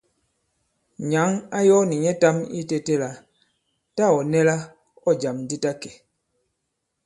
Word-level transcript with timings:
Nyǎŋ 1.09 1.29
ā 1.57 1.59
yɔ̄ 1.67 1.81
nì 1.89 1.95
nyɛtām 2.03 2.37
itētē 2.59 2.95
la 3.01 3.09
tâ 3.95 4.03
ɔ̀ 4.15 4.21
nɛ 4.31 4.39
la 4.47 4.55
ɔ̂ 5.07 5.11
jàm 5.21 5.37
di 5.47 5.55
ta 5.63 5.71
kɛ̀. 5.81 5.93